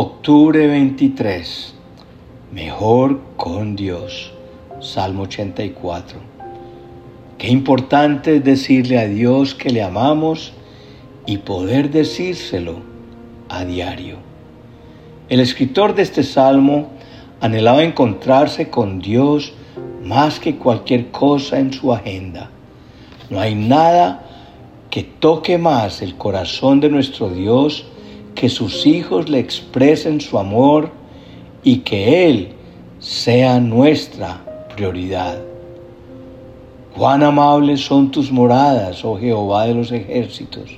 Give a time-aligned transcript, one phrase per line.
[0.00, 1.74] Octubre 23.
[2.52, 4.32] Mejor con Dios.
[4.78, 6.20] Salmo 84.
[7.36, 10.52] Qué importante es decirle a Dios que le amamos
[11.26, 12.76] y poder decírselo
[13.48, 14.18] a diario.
[15.28, 16.90] El escritor de este salmo
[17.40, 19.52] anhelaba encontrarse con Dios
[20.04, 22.50] más que cualquier cosa en su agenda.
[23.30, 24.22] No hay nada
[24.90, 27.84] que toque más el corazón de nuestro Dios
[28.38, 30.92] que sus hijos le expresen su amor
[31.64, 32.50] y que Él
[33.00, 35.40] sea nuestra prioridad.
[36.96, 40.70] Cuán amables son tus moradas, oh Jehová de los ejércitos.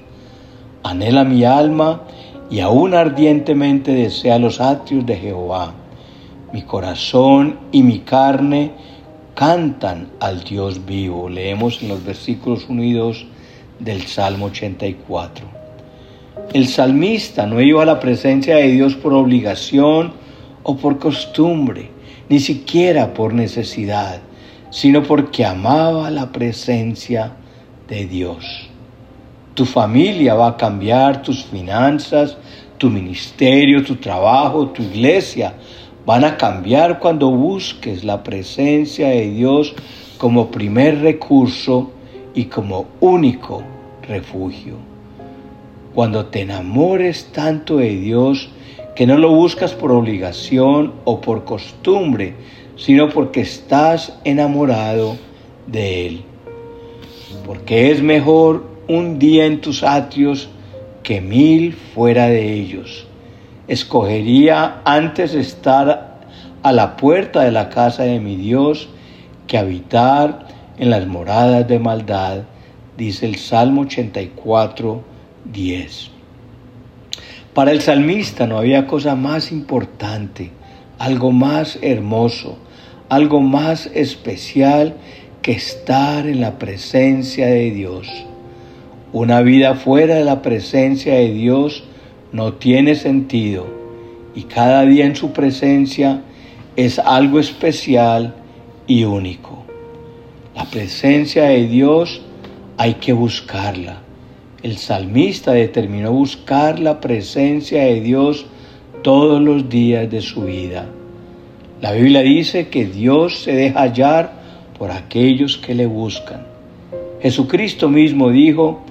[0.83, 2.05] Anhela mi alma
[2.51, 5.75] y aún ardientemente desea los atrios de Jehová.
[6.55, 8.71] Mi corazón y mi carne
[9.35, 11.29] cantan al Dios vivo.
[11.29, 13.27] Leemos en los versículos unidos
[13.79, 15.60] del Salmo 84.
[16.53, 20.13] El salmista no iba a la presencia de Dios por obligación
[20.65, 21.91] o por costumbre,
[22.29, 24.21] ni siquiera por necesidad,
[24.71, 27.35] sino porque amaba la presencia
[27.87, 28.69] de Dios.
[29.55, 32.37] Tu familia va a cambiar, tus finanzas,
[32.79, 35.55] tu ministerio, tu trabajo, tu iglesia
[36.05, 39.73] van a cambiar cuando busques la presencia de Dios
[40.19, 41.93] como primer recurso
[42.35, 43.63] y como único
[44.03, 44.90] refugio.
[45.95, 48.51] Cuando te enamores tanto de Dios
[48.95, 52.35] que no lo buscas por obligación o por costumbre,
[52.77, 55.17] sino porque estás enamorado
[55.67, 56.25] de Él.
[57.45, 60.49] Porque es mejor un día en tus atrios
[61.03, 63.07] que mil fuera de ellos.
[63.69, 66.19] Escogería antes estar
[66.63, 68.89] a la puerta de la casa de mi Dios
[69.47, 70.47] que habitar
[70.79, 72.43] en las moradas de maldad,
[72.97, 75.03] dice el Salmo 84,
[75.45, 76.11] 10.
[77.55, 80.51] Para el salmista no había cosa más importante,
[80.99, 82.59] algo más hermoso,
[83.09, 84.97] algo más especial
[85.43, 88.09] que estar en la presencia de Dios.
[89.13, 91.85] Una vida fuera de la presencia de Dios
[92.33, 93.67] no tiene sentido
[94.35, 96.23] y cada día en su presencia
[96.77, 98.35] es algo especial
[98.87, 99.65] y único.
[100.55, 102.23] La presencia de Dios
[102.77, 104.03] hay que buscarla.
[104.63, 108.45] El salmista determinó buscar la presencia de Dios
[109.03, 110.87] todos los días de su vida.
[111.81, 114.33] La Biblia dice que Dios se deja hallar
[114.79, 116.47] por aquellos que le buscan.
[117.23, 118.83] Jesucristo mismo dijo,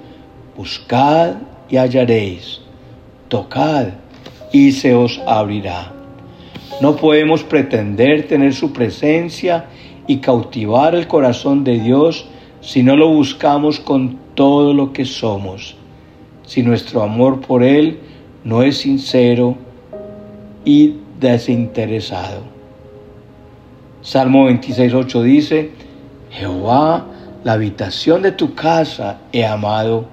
[0.56, 1.36] buscad
[1.68, 2.60] y hallaréis,
[3.28, 3.90] tocad
[4.52, 5.92] y se os abrirá.
[6.80, 9.66] No podemos pretender tener su presencia
[10.08, 12.26] y cautivar el corazón de Dios
[12.60, 15.76] si no lo buscamos con todo lo que somos,
[16.46, 17.98] si nuestro amor por Él
[18.42, 19.54] no es sincero
[20.64, 22.40] y desinteresado.
[24.00, 25.72] Salmo 26.8 dice,
[26.30, 27.04] Jehová,
[27.44, 30.06] la habitación de tu casa he amado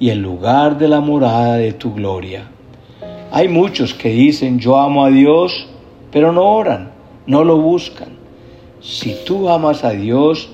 [0.00, 2.48] y el lugar de la morada de tu gloria.
[3.30, 5.68] Hay muchos que dicen yo amo a Dios,
[6.10, 6.90] pero no oran,
[7.28, 8.08] no lo buscan.
[8.80, 10.50] Si tú amas a Dios,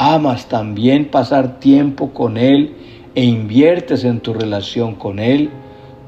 [0.00, 2.72] amas también pasar tiempo con Él
[3.14, 5.50] e inviertes en tu relación con Él,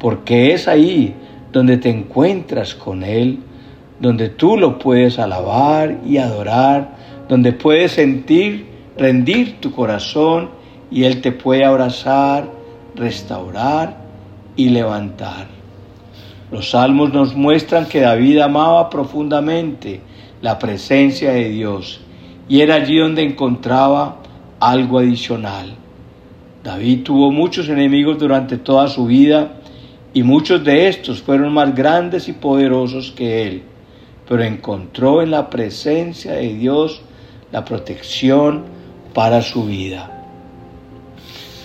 [0.01, 1.15] porque es ahí
[1.53, 3.41] donde te encuentras con Él,
[4.01, 6.97] donde tú lo puedes alabar y adorar,
[7.29, 8.65] donde puedes sentir,
[8.97, 10.49] rendir tu corazón
[10.91, 12.49] y Él te puede abrazar,
[12.97, 13.99] restaurar
[14.57, 15.49] y levantar.
[16.51, 20.01] Los salmos nos muestran que David amaba profundamente
[20.41, 22.01] la presencia de Dios
[22.53, 24.19] y era allí donde encontraba
[24.61, 25.75] algo adicional.
[26.63, 29.55] David tuvo muchos enemigos durante toda su vida
[30.13, 33.63] y muchos de estos fueron más grandes y poderosos que él,
[34.29, 37.01] pero encontró en la presencia de Dios
[37.53, 38.65] la protección
[39.15, 40.27] para su vida.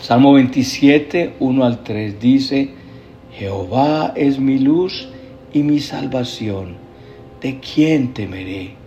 [0.01, 2.75] Salmo 27, 1 al 3 dice,
[3.33, 5.09] Jehová es mi luz
[5.51, 6.77] y mi salvación.
[7.41, 8.86] ¿De quién temeré?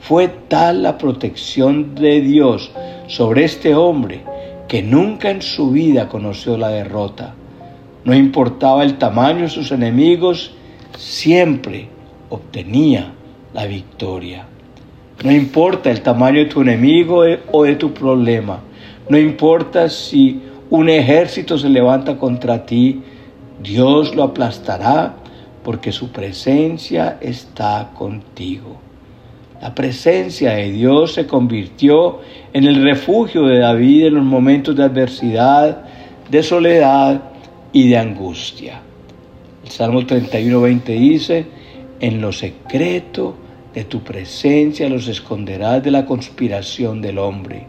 [0.00, 2.72] Fue tal la protección de Dios
[3.06, 4.22] sobre este hombre
[4.66, 7.34] que nunca en su vida conoció la derrota.
[8.04, 10.52] No importaba el tamaño de sus enemigos,
[10.96, 11.88] siempre
[12.30, 13.12] obtenía
[13.52, 14.46] la victoria.
[15.22, 18.60] No importa el tamaño de tu enemigo o de tu problema,
[19.08, 23.02] no importa si un ejército se levanta contra ti,
[23.60, 25.16] Dios lo aplastará
[25.64, 28.89] porque su presencia está contigo.
[29.60, 32.20] La presencia de Dios se convirtió
[32.54, 35.84] en el refugio de David en los momentos de adversidad,
[36.30, 37.20] de soledad
[37.70, 38.80] y de angustia.
[39.62, 41.46] El Salmo 31, dice,
[42.00, 43.34] en lo secreto
[43.74, 47.66] de tu presencia los esconderás de la conspiración del hombre.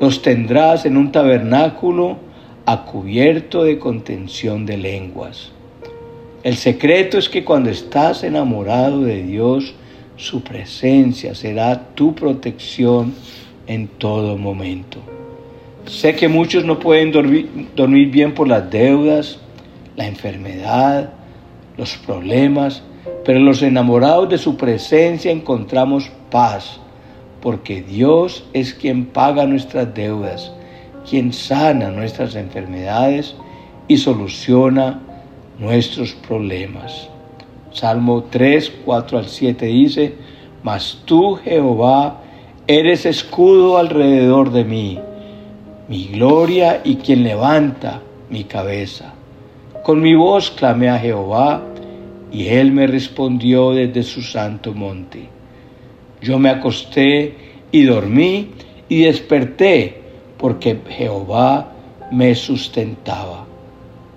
[0.00, 2.18] Los tendrás en un tabernáculo
[2.66, 5.52] a cubierto de contención de lenguas.
[6.42, 9.74] El secreto es que cuando estás enamorado de Dios,
[10.16, 13.14] su presencia será tu protección
[13.66, 14.98] en todo momento.
[15.86, 19.38] Sé que muchos no pueden dormir, bien por las deudas,
[19.94, 21.12] la enfermedad,
[21.76, 22.82] los problemas,
[23.24, 26.80] pero los enamorados de su presencia encontramos paz,
[27.40, 30.50] porque Dios es quien paga nuestras deudas,
[31.08, 33.36] quien sana nuestras enfermedades
[33.86, 35.00] y soluciona
[35.58, 37.08] nuestros problemas.
[37.76, 40.14] Salmo 3, 4 al 7 dice,
[40.62, 42.22] Mas tú, Jehová,
[42.66, 44.98] eres escudo alrededor de mí,
[45.86, 48.00] mi gloria y quien levanta
[48.30, 49.12] mi cabeza.
[49.82, 51.62] Con mi voz clamé a Jehová,
[52.32, 55.28] y él me respondió desde su santo monte.
[56.22, 57.34] Yo me acosté
[57.72, 58.52] y dormí
[58.88, 60.00] y desperté,
[60.38, 61.72] porque Jehová
[62.10, 63.44] me sustentaba.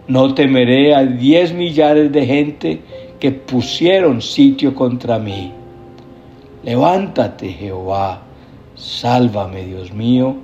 [0.07, 2.81] No temeré a diez millares de gente
[3.19, 5.51] que pusieron sitio contra mí.
[6.63, 8.21] Levántate, Jehová,
[8.75, 10.35] sálvame, Dios mío,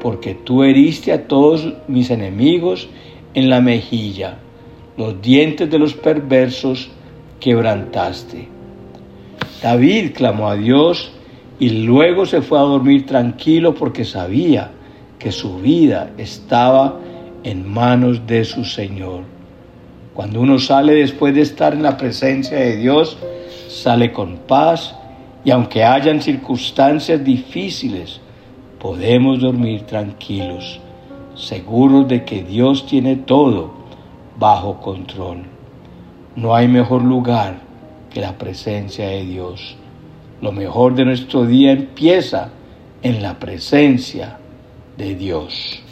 [0.00, 2.88] porque tú heriste a todos mis enemigos
[3.34, 4.38] en la mejilla,
[4.96, 6.90] los dientes de los perversos
[7.40, 8.48] quebrantaste.
[9.62, 11.12] David clamó a Dios
[11.58, 14.70] y luego se fue a dormir tranquilo porque sabía
[15.18, 16.98] que su vida estaba
[17.42, 19.35] en manos de su Señor.
[20.16, 23.18] Cuando uno sale después de estar en la presencia de Dios,
[23.68, 24.94] sale con paz
[25.44, 28.22] y aunque hayan circunstancias difíciles,
[28.80, 30.80] podemos dormir tranquilos,
[31.34, 33.74] seguros de que Dios tiene todo
[34.38, 35.42] bajo control.
[36.34, 37.58] No hay mejor lugar
[38.10, 39.76] que la presencia de Dios.
[40.40, 42.48] Lo mejor de nuestro día empieza
[43.02, 44.38] en la presencia
[44.96, 45.82] de Dios.